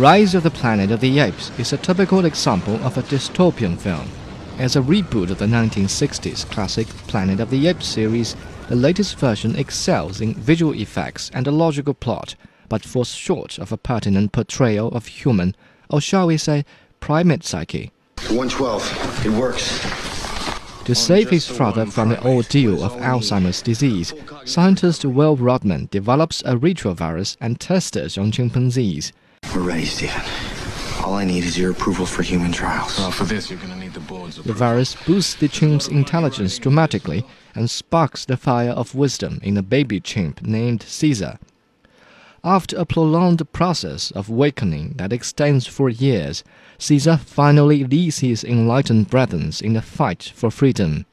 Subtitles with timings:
[0.00, 4.08] Rise of the Planet of the Apes is a typical example of a dystopian film.
[4.58, 8.34] As a reboot of the 1960s classic Planet of the Apes series,
[8.70, 12.34] the latest version excels in visual effects and a logical plot,
[12.70, 15.54] but falls short of a pertinent portrayal of human,
[15.90, 16.64] or shall we say,
[17.00, 17.92] primate psyche.
[18.28, 19.26] 112.
[19.26, 19.82] It works.
[20.86, 24.14] To save his father from the ordeal of Alzheimer's disease,
[24.46, 29.12] scientist Will Rodman develops a retrovirus and tests it on chimpanzees.
[29.54, 30.22] We're ready, Stephen.
[31.04, 32.96] All I need is your approval for human trials.
[32.98, 37.24] Well, for this, you're gonna need the board's The virus boosts the chimp's intelligence dramatically
[37.56, 41.38] and sparks the fire of wisdom in a baby chimp named Caesar.
[42.44, 46.44] After a prolonged process of awakening that extends for years,
[46.78, 51.06] Caesar finally leads his enlightened brethren in the fight for freedom.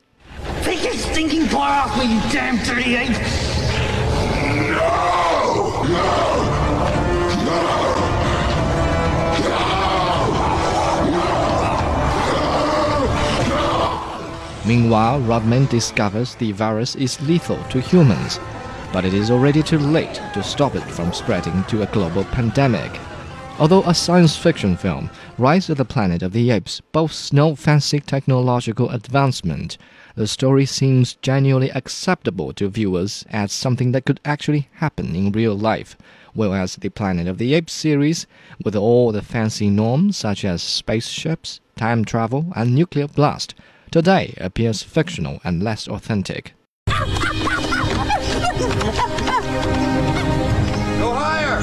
[0.61, 3.17] Take your stinking paw off me, you damn dirty ape!
[14.67, 18.37] Meanwhile, Rodman discovers the virus is lethal to humans,
[18.91, 22.99] but it is already too late to stop it from spreading to a global pandemic.
[23.59, 28.01] Although a science fiction film, Rise of the Planet of the Apes boasts no fancy
[28.01, 29.77] technological advancement,
[30.15, 35.55] the story seems genuinely acceptable to viewers as something that could actually happen in real
[35.55, 35.95] life,
[36.33, 38.27] whereas the Planet of the Apes series,
[38.65, 43.55] with all the fancy norms such as spaceships, time travel, and nuclear blast,
[43.91, 46.53] today appears fictional and less authentic.
[46.87, 46.93] Go
[51.13, 51.59] higher!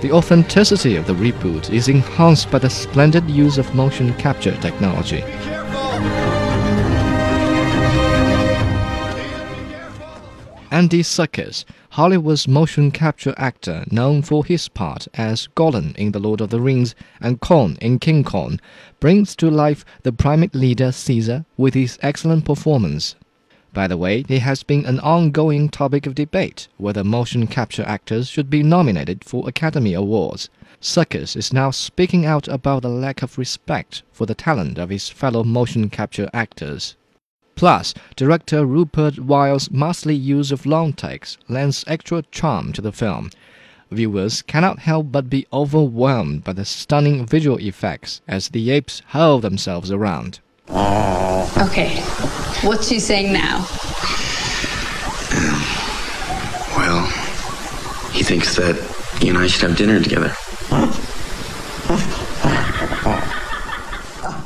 [0.00, 5.24] The authenticity of the reboot is enhanced by the splendid use of motion capture technology.
[10.70, 16.42] Andy Serkis, Hollywood's motion capture actor known for his part as Gollum in The Lord
[16.42, 18.60] of the Rings and Kong in King Kong,
[19.00, 23.14] brings to life the primate leader Caesar with his excellent performance.
[23.72, 28.28] By the way, it has been an ongoing topic of debate whether motion capture actors
[28.28, 30.50] should be nominated for Academy Awards.
[30.82, 35.08] Serkis is now speaking out about the lack of respect for the talent of his
[35.08, 36.94] fellow motion capture actors.
[37.58, 43.32] Plus, director Rupert Wyatt's masterly use of long takes lends extra charm to the film.
[43.90, 49.40] Viewers cannot help but be overwhelmed by the stunning visual effects as the apes hurl
[49.40, 50.38] themselves around.
[50.70, 51.96] Okay,
[52.62, 53.66] what's she saying now?
[56.76, 57.06] Well,
[58.12, 58.76] he thinks that
[59.20, 60.32] you and I should have dinner together.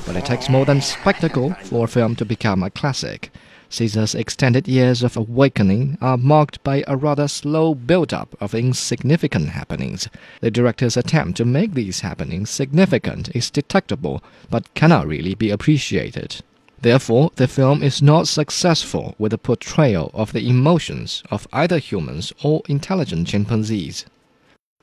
[0.07, 3.31] But it takes more than spectacle for a film to become a classic.
[3.69, 10.09] Caesar's extended years of awakening are marked by a rather slow build-up of insignificant happenings.
[10.41, 16.43] The director's attempt to make these happenings significant is detectable, but cannot really be appreciated.
[16.81, 22.33] Therefore, the film is not successful with the portrayal of the emotions of either humans
[22.43, 24.07] or intelligent chimpanzees.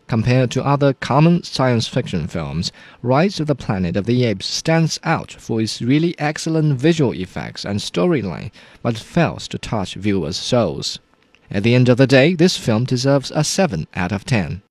[0.10, 2.72] Compared to other common science fiction films,
[3.04, 7.64] Rise of the Planet of the Apes stands out for its really excellent visual effects
[7.64, 8.50] and storyline,
[8.82, 10.98] but fails to touch viewers' souls.
[11.52, 14.64] At the end of the day, this film deserves a 7 out of 10.